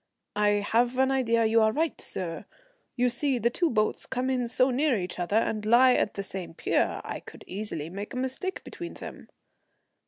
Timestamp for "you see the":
2.95-3.51